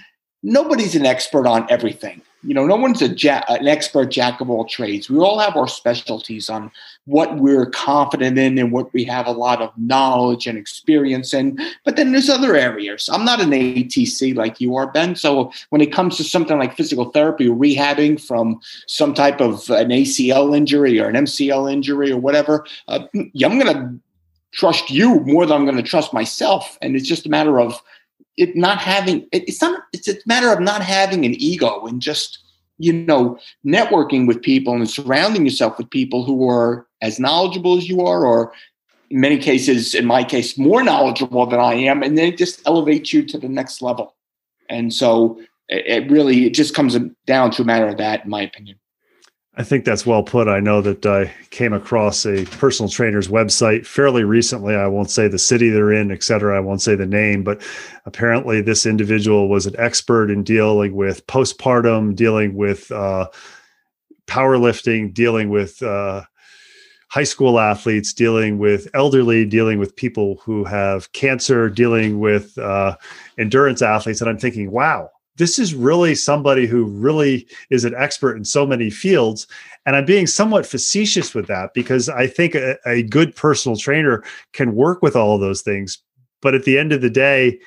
[0.43, 2.21] nobody's an expert on everything.
[2.41, 5.09] You know, no one's a ja- an expert jack of all trades.
[5.09, 6.71] We all have our specialties on
[7.03, 11.59] what we're confident in and what we have a lot of knowledge and experience in.
[11.83, 13.09] But then there's other areas.
[13.11, 15.17] I'm not an ATC like you are, Ben.
[15.17, 19.69] So when it comes to something like physical therapy or rehabbing from some type of
[19.69, 23.99] an ACL injury or an MCL injury or whatever, uh, I'm going to
[24.53, 26.77] trust you more than I'm going to trust myself.
[26.81, 27.81] And it's just a matter of
[28.39, 32.01] it not having it, it's not it's a matter of not having an ego and
[32.01, 32.39] just
[32.77, 37.89] you know networking with people and surrounding yourself with people who are as knowledgeable as
[37.89, 38.53] you are or
[39.09, 42.65] in many cases in my case more knowledgeable than i am and then it just
[42.65, 44.15] elevates you to the next level.
[44.69, 48.29] And so it, it really it just comes down to a matter of that in
[48.29, 48.78] my opinion
[49.59, 50.47] I think that's well put.
[50.47, 54.73] I know that I came across a personal trainer's website fairly recently.
[54.73, 56.55] I won't say the city they're in, et cetera.
[56.55, 57.61] I won't say the name, but
[58.05, 63.27] apparently this individual was an expert in dealing with postpartum, dealing with uh,
[64.27, 66.23] powerlifting, dealing with uh,
[67.09, 72.95] high school athletes, dealing with elderly, dealing with people who have cancer, dealing with uh,
[73.37, 74.21] endurance athletes.
[74.21, 75.09] And I'm thinking, wow,
[75.39, 79.47] this is really somebody who really is an expert in so many fields.
[79.85, 84.21] And I'm being somewhat facetious with that because I think a, a good personal trainer
[84.53, 85.97] can work with all of those things.
[86.41, 87.57] But at the end of the day,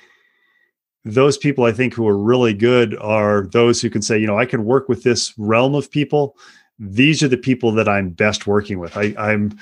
[1.05, 4.39] those people I think who are really good are those who can say, you know,
[4.39, 6.37] I can work with this realm of people.
[6.79, 8.97] These are the people that I'm best working with.
[8.97, 9.59] I, I'm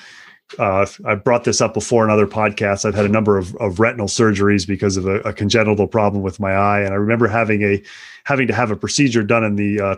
[0.58, 2.84] uh, I've brought this up before in other podcasts.
[2.84, 6.40] I've had a number of, of retinal surgeries because of a, a, congenital problem with
[6.40, 7.82] my eye, and I remember having a
[8.24, 9.96] having to have a procedure done in the uh,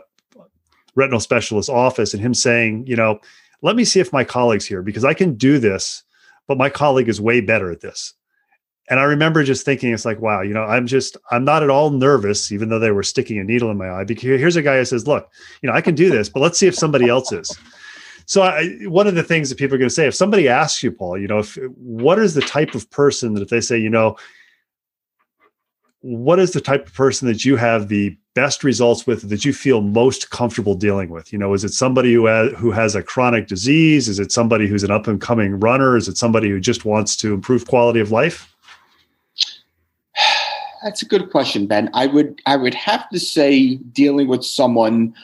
[0.95, 3.19] retinal specialist office, and him saying, you know,
[3.63, 6.03] let me see if my colleague's here because I can do this,
[6.47, 8.13] but my colleague is way better at this.
[8.91, 11.71] And I remember just thinking, it's like, wow, you know, I'm just, I'm not at
[11.71, 14.05] all nervous, even though they were sticking a needle in my eye.
[14.05, 15.31] Because here's a guy who says, look,
[15.63, 17.57] you know, I can do this, but let's see if somebody else is.
[18.33, 20.83] So I, one of the things that people are going to say, if somebody asks
[20.83, 23.77] you, Paul, you know, if what is the type of person that if they say,
[23.77, 24.17] you know,
[26.01, 29.53] what is the type of person that you have the best results with that you
[29.53, 31.31] feel most comfortable dealing with?
[31.31, 34.09] You know, is it somebody who has, who has a chronic disease?
[34.09, 35.99] Is it somebody who's an up and coming runner?
[35.99, 38.57] Is it somebody who just wants to improve quality of life?
[40.83, 41.91] That's a good question, Ben.
[41.93, 45.15] I would I would have to say dealing with someone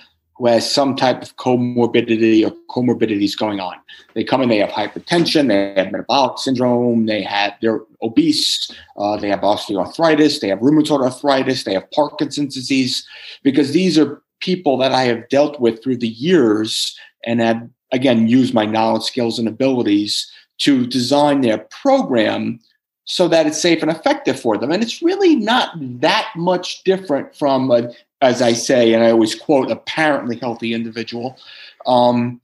[0.47, 3.75] has some type of comorbidity or comorbidities going on.
[4.15, 9.17] They come in, they have hypertension, they have metabolic syndrome, they have they're obese, uh,
[9.17, 13.07] they have osteoarthritis, they have rheumatoid arthritis, they have Parkinson's disease,
[13.43, 18.29] because these are people that I have dealt with through the years and have again
[18.29, 22.61] used my knowledge, skills, and abilities to design their program
[23.05, 24.71] so that it's safe and effective for them.
[24.71, 25.71] And it's really not
[26.01, 31.39] that much different from a, as I say, and I always quote, apparently healthy individual.
[31.87, 32.41] Um,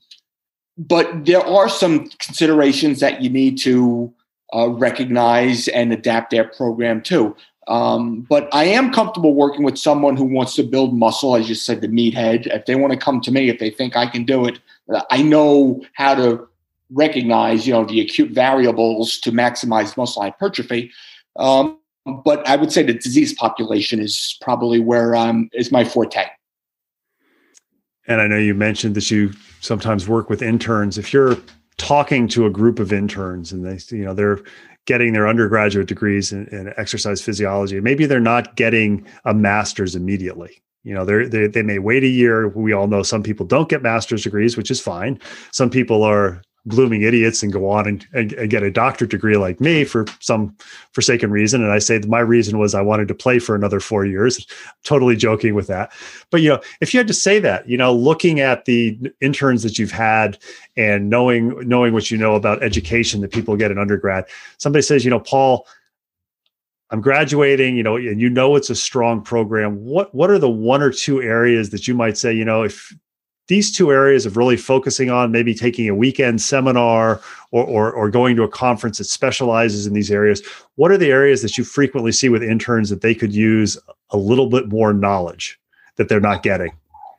[0.76, 4.12] but there are some considerations that you need to
[4.54, 7.36] uh, recognize and adapt their program to.
[7.66, 11.54] Um, but I am comfortable working with someone who wants to build muscle, as you
[11.54, 12.46] said, the meathead.
[12.46, 14.58] If they want to come to me, if they think I can do it,
[15.10, 16.46] I know how to
[16.90, 20.92] recognize, you know, the acute variables to maximize muscle hypertrophy.
[21.36, 21.78] Um,
[22.24, 26.24] but I would say the disease population is probably where um, is my forte.
[28.06, 30.98] And I know you mentioned that you sometimes work with interns.
[30.98, 31.38] If you're
[31.78, 34.40] talking to a group of interns and they, you know, they're
[34.86, 40.62] getting their undergraduate degrees in, in exercise physiology, maybe they're not getting a master's immediately.
[40.82, 42.48] You know, they they may wait a year.
[42.48, 45.18] We all know some people don't get master's degrees, which is fine.
[45.50, 49.36] Some people are blooming idiots and go on and, and, and, get a doctorate degree
[49.36, 50.56] like me for some
[50.92, 51.62] forsaken reason.
[51.62, 54.46] And I say my reason was I wanted to play for another four years.
[54.82, 55.92] Totally joking with that.
[56.30, 59.62] But you know, if you had to say that, you know, looking at the interns
[59.62, 60.38] that you've had
[60.76, 64.24] and knowing knowing what you know about education that people get in undergrad,
[64.56, 65.66] somebody says, you know, Paul,
[66.90, 69.84] I'm graduating, you know, and you know it's a strong program.
[69.84, 72.94] What what are the one or two areas that you might say, you know, if
[73.46, 78.10] these two areas of really focusing on maybe taking a weekend seminar or, or, or,
[78.10, 80.42] going to a conference that specializes in these areas
[80.76, 83.78] what are the areas that you frequently see with interns that they could use
[84.10, 85.58] a little bit more knowledge
[85.96, 86.72] that they're not getting?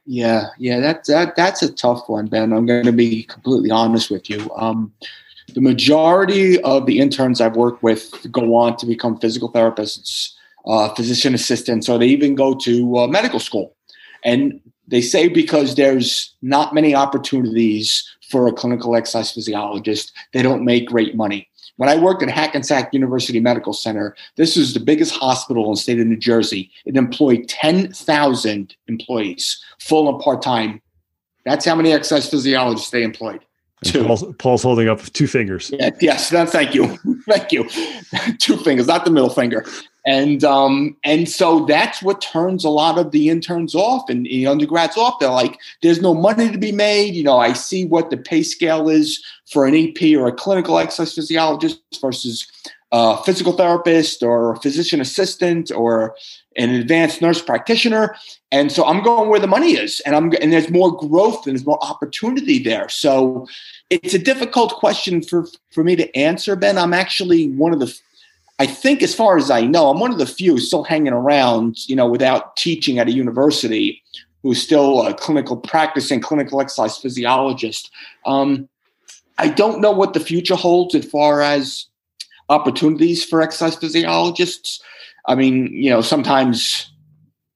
[0.06, 2.54] Yeah yeah that, that that's a tough one ben.
[2.54, 4.50] I'm going to be completely honest with you.
[4.56, 4.94] Um,
[5.54, 10.36] the majority of the interns i've worked with go on to become physical therapists
[10.68, 13.76] uh, physician assistants or they even go to uh, medical school.
[14.24, 20.66] And they say because there's not many opportunities for a clinical exercise physiologist, they don't
[20.66, 21.48] make great money.
[21.78, 25.78] When I worked at Hackensack University Medical Center, this is the biggest hospital in the
[25.78, 26.72] state of New Jersey.
[26.86, 30.82] It employed 10,000 employees, full and part time.
[31.44, 33.42] That's how many exercise physiologists they employed.
[33.84, 34.06] Two.
[34.06, 35.70] Paul's, Paul's, holding up two fingers.
[35.78, 36.98] Yeah, yes, no, thank you,
[37.30, 37.70] thank you.
[38.40, 39.66] two fingers, not the middle finger
[40.06, 44.46] and um, and so that's what turns a lot of the interns off and the
[44.46, 45.20] undergrads off.
[45.20, 48.44] They're like, "There's no money to be made." You know, I see what the pay
[48.44, 52.48] scale is for an EP or a clinical exercise physiologist versus
[52.92, 56.16] a physical therapist or a physician assistant or
[56.56, 58.16] an advanced nurse practitioner.
[58.52, 61.56] And so I'm going where the money is, and I'm and there's more growth and
[61.56, 62.88] there's more opportunity there.
[62.90, 63.48] So
[63.90, 66.78] it's a difficult question for for me to answer, Ben.
[66.78, 68.00] I'm actually one of the
[68.58, 71.90] I think, as far as I know, I'm one of the few still hanging around,
[71.90, 74.02] you know, without teaching at a university,
[74.44, 77.92] who's still a clinical practicing clinical exercise physiologist.
[78.26, 78.70] Um,
[79.38, 81.88] I don't know what the future holds as far as
[82.48, 84.82] opportunities for exercise physiologists.
[85.28, 86.92] I mean, you know, sometimes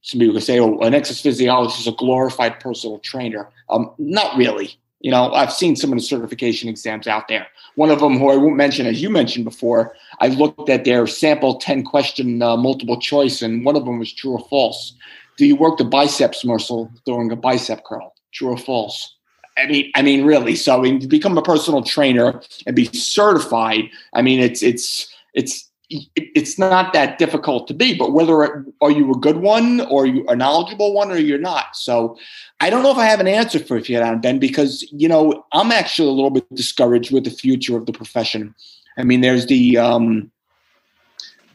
[0.01, 4.35] some people can say, "Oh, an exercise physiologist is a glorified personal trainer." Um, not
[4.35, 4.77] really.
[4.99, 7.47] You know, I've seen some of the certification exams out there.
[7.75, 11.07] One of them, who I won't mention, as you mentioned before, I looked at their
[11.07, 14.93] sample 10 question uh, multiple choice, and one of them was true or false.
[15.37, 18.13] Do you work the biceps muscle during a bicep curl?
[18.33, 19.15] True or false?
[19.57, 20.55] I mean, I mean, really.
[20.55, 25.13] So, I mean, to become a personal trainer and be certified, I mean, it's it's
[25.33, 30.05] it's it's not that difficult to be, but whether are you a good one or
[30.05, 31.75] you a knowledgeable one or you're not.
[31.75, 32.15] So
[32.59, 35.45] I don't know if I have an answer for you that, Ben, because you know
[35.51, 38.53] I'm actually a little bit discouraged with the future of the profession.
[38.97, 40.31] I mean, there's the um,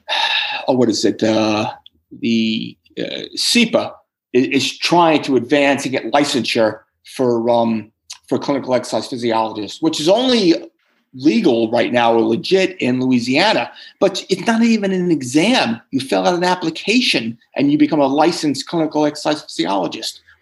[0.69, 1.23] oh, what is it?
[1.23, 1.73] Uh,
[2.21, 3.93] the uh, CEPA
[4.33, 7.93] is, is, trying to advance and get licensure for um,
[8.29, 10.55] for clinical exercise physiologists, which is only
[11.15, 15.81] legal right now or legit in Louisiana, but it's not even an exam.
[15.91, 19.45] You fill out an application and you become a licensed clinical exercise.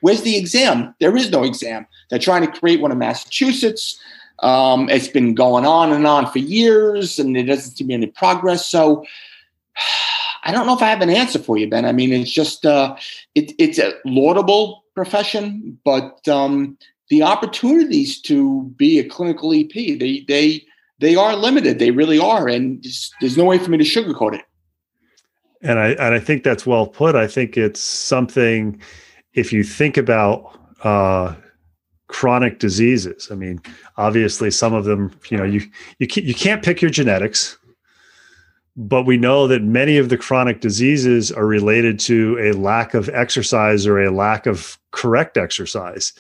[0.00, 0.94] Where's the exam?
[0.98, 1.86] There is no exam.
[2.10, 4.00] They're trying to create one in Massachusetts.
[4.40, 7.94] Um, it's been going on and on for years, and there doesn't seem to be
[7.94, 8.66] any progress.
[8.66, 9.04] So
[10.44, 11.84] I don't know if I have an answer for you, Ben.
[11.84, 12.96] I mean, it's just uh,
[13.36, 16.76] it, it's a laudable profession, but um,
[17.08, 20.62] the opportunities to be a clinical EP they they
[21.02, 21.80] they are limited.
[21.80, 22.84] They really are, and
[23.20, 24.44] there's no way for me to sugarcoat it.
[25.60, 27.16] And I and I think that's well put.
[27.16, 28.80] I think it's something.
[29.34, 31.34] If you think about uh,
[32.06, 33.60] chronic diseases, I mean,
[33.96, 35.62] obviously some of them, you know, you
[35.98, 37.58] you can't, you can't pick your genetics
[38.74, 43.08] but we know that many of the chronic diseases are related to a lack of
[43.10, 46.12] exercise or a lack of correct exercise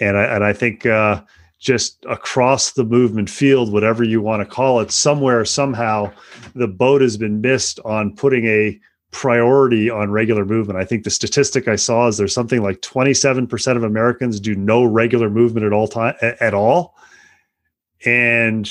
[0.00, 1.22] and i, and I think uh,
[1.58, 6.12] just across the movement field whatever you want to call it somewhere somehow
[6.54, 8.78] the boat has been missed on putting a
[9.14, 10.76] priority on regular movement.
[10.76, 14.84] I think the statistic i saw is there's something like 27% of americans do no
[14.84, 16.96] regular movement at all time at all.
[18.04, 18.68] And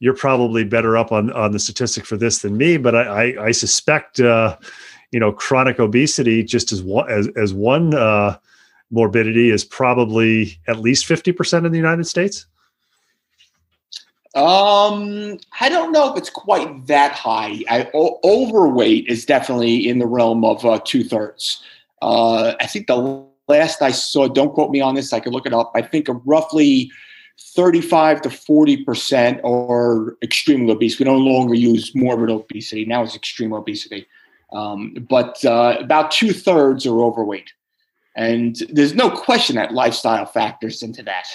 [0.00, 3.44] you're probably better up on on the statistic for this than me, but I I,
[3.46, 4.56] I suspect uh,
[5.12, 8.38] you know chronic obesity just as one as as one uh,
[8.94, 12.46] morbidity is probably at least fifty percent in the United States.
[14.34, 17.62] Um, I don't know if it's quite that high.
[17.68, 21.62] I, o- overweight is definitely in the realm of uh, two thirds.
[22.02, 25.46] Uh, I think the last I saw, don't quote me on this, I could look
[25.46, 25.70] it up.
[25.76, 26.90] I think roughly
[27.40, 30.98] 35 to 40% are extremely obese.
[30.98, 32.84] We no longer use morbid obesity.
[32.84, 34.06] Now it's extreme obesity.
[34.52, 37.52] Um, but uh, about two thirds are overweight.
[38.16, 41.26] And there's no question that lifestyle factors into that.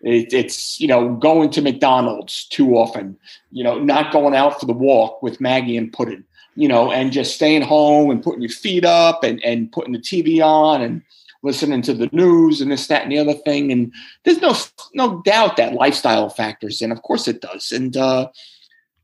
[0.00, 3.16] It, it's, you know, going to McDonald's too often,
[3.50, 6.24] you know, not going out for the walk with Maggie and Puddin',
[6.54, 9.98] you know, and just staying home and putting your feet up and, and putting the
[9.98, 11.02] TV on and,
[11.42, 13.70] listening to the news and this, that, and the other thing.
[13.70, 13.92] And
[14.24, 14.54] there's no
[14.94, 16.92] no doubt that lifestyle factors in.
[16.92, 17.72] Of course, it does.
[17.72, 18.28] And uh,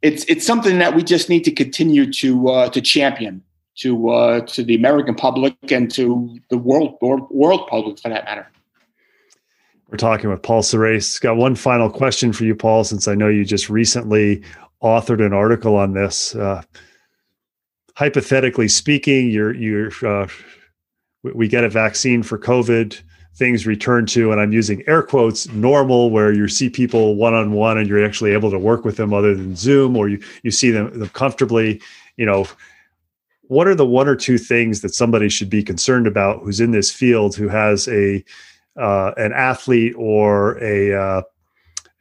[0.03, 3.43] it's it's something that we just need to continue to uh, to champion
[3.77, 8.25] to uh, to the American public and to the world world, world public for that
[8.25, 8.47] matter.
[9.89, 11.19] We're talking with Paul Sorace.
[11.21, 14.43] Got one final question for you, Paul, since I know you just recently
[14.83, 16.35] authored an article on this.
[16.35, 16.63] Uh,
[17.95, 20.29] hypothetically speaking, you're you're uh,
[21.23, 23.01] we get a vaccine for COVID,
[23.35, 27.53] things return to, and I'm using air quotes, normal, where you see people one on
[27.53, 30.51] one and you're actually able to work with them other than Zoom, or you, you
[30.51, 31.81] see them comfortably,
[32.17, 32.47] you know.
[33.49, 36.71] What are the one or two things that somebody should be concerned about who's in
[36.71, 38.25] this field who has a
[38.77, 41.23] uh, an athlete or a uh,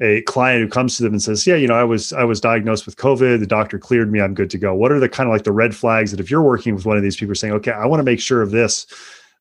[0.01, 2.41] a client who comes to them and says, "Yeah, you know, I was I was
[2.41, 3.39] diagnosed with COVID.
[3.39, 4.21] The doctor cleared me.
[4.21, 6.29] I'm good to go." What are the kind of like the red flags that if
[6.31, 8.51] you're working with one of these people, saying, "Okay, I want to make sure of
[8.51, 8.85] this,"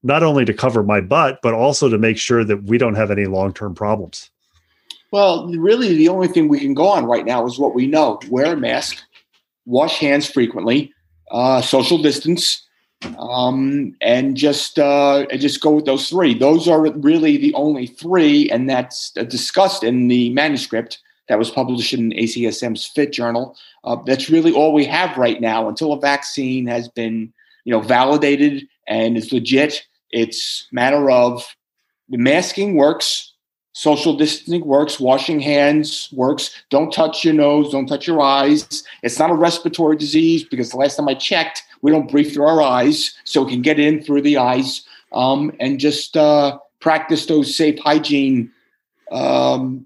[0.03, 3.11] not only to cover my butt, but also to make sure that we don't have
[3.11, 4.31] any long term problems?
[5.11, 8.21] Well, really, the only thing we can go on right now is what we know:
[8.29, 9.03] wear a mask,
[9.65, 10.93] wash hands frequently,
[11.33, 12.65] uh, social distance,
[13.19, 16.35] um, and just uh, and just go with those three.
[16.35, 21.95] Those are really the only three, and that's discussed in the manuscript that was published
[21.95, 23.57] in ACSM's Fit Journal.
[23.85, 27.33] Uh, that's really all we have right now until a vaccine has been,
[27.65, 29.83] you know, validated and is legit.
[30.11, 31.57] It's matter of
[32.09, 33.32] the masking works,
[33.73, 36.63] social distancing works, washing hands works.
[36.71, 38.85] Don't touch your nose, don't touch your eyes.
[39.03, 42.47] It's not a respiratory disease because the last time I checked, we don't breathe through
[42.47, 44.85] our eyes, so it can get in through the eyes.
[45.13, 48.51] Um, and just uh, practice those safe hygiene,
[49.11, 49.85] um,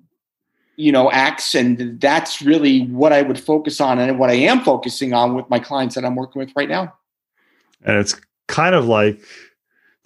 [0.77, 1.55] you know, acts.
[1.55, 5.49] And that's really what I would focus on, and what I am focusing on with
[5.49, 6.95] my clients that I'm working with right now.
[7.85, 8.15] And it's
[8.47, 9.21] kind of like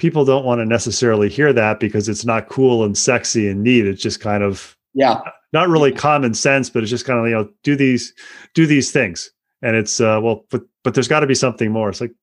[0.00, 3.86] people don't want to necessarily hear that because it's not cool and sexy and neat.
[3.86, 5.20] It's just kind of yeah,
[5.52, 8.12] not really common sense, but it's just kind of you know do these
[8.54, 9.30] do these things
[9.62, 11.88] and it's uh, well, but but there's got to be something more.
[11.88, 12.14] It's like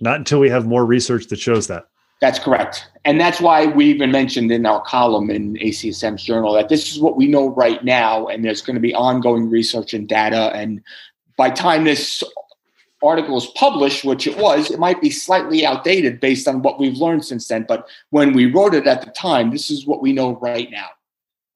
[0.00, 1.86] not until we have more research that shows that.
[2.20, 6.68] That's correct, and that's why we even mentioned in our column in ACSM's journal that
[6.68, 10.08] this is what we know right now, and there's going to be ongoing research and
[10.08, 10.50] data.
[10.54, 10.80] And
[11.36, 12.22] by time this
[13.06, 16.96] article is published, which it was, it might be slightly outdated based on what we've
[16.96, 17.64] learned since then.
[17.68, 20.88] But when we wrote it at the time, this is what we know right now.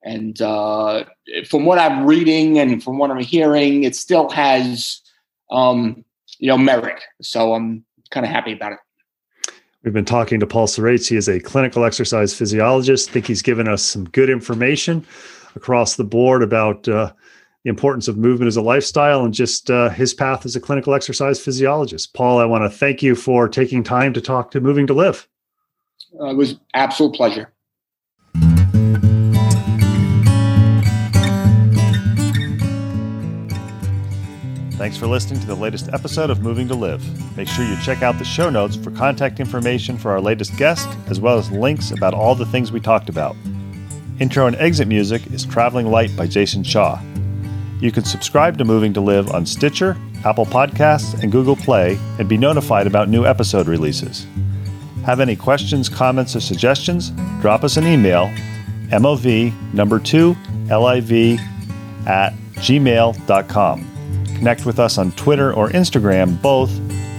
[0.03, 1.05] And uh,
[1.49, 5.03] from what I'm reading and from what I'm hearing, it still has
[5.51, 6.05] um,
[6.39, 7.03] you know, merit.
[7.23, 8.79] So I'm kind of happy about it.
[9.83, 11.09] We've been talking to Paul Sorace.
[11.09, 13.11] He is a clinical exercise physiologist.
[13.11, 15.07] I think he's given us some good information
[15.55, 17.13] across the board about uh,
[17.65, 20.95] the importance of movement as a lifestyle and just uh, his path as a clinical
[20.95, 22.15] exercise physiologist.
[22.15, 25.29] Paul, I want to thank you for taking time to talk to Moving to Live.
[26.19, 27.53] Uh, it was absolute pleasure.
[34.81, 37.05] Thanks for listening to the latest episode of Moving to Live.
[37.37, 40.89] Make sure you check out the show notes for contact information for our latest guest,
[41.09, 43.37] as well as links about all the things we talked about.
[44.21, 46.99] Intro and exit music is Traveling Light by Jason Shaw.
[47.81, 52.29] You can subscribe to Moving to Live on Stitcher, Apple Podcasts, and Google Play and
[52.29, 54.27] be notified about new episode releases.
[55.07, 57.11] Have any questions, comments, or suggestions?
[57.41, 58.27] Drop us an email,
[58.91, 60.37] MOV number 2
[60.69, 61.41] LIV
[62.07, 63.87] at gmail.com.
[64.27, 66.71] Connect with us on Twitter or Instagram, both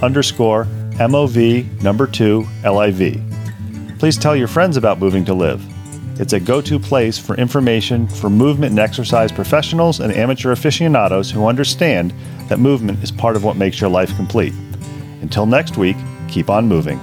[0.02, 3.20] underscore MOV number 2 LIV.
[3.98, 5.71] Please tell your friends about Moving to Live.
[6.20, 11.30] It's a go to place for information for movement and exercise professionals and amateur aficionados
[11.30, 12.12] who understand
[12.48, 14.52] that movement is part of what makes your life complete.
[15.22, 15.96] Until next week,
[16.28, 17.00] keep on moving.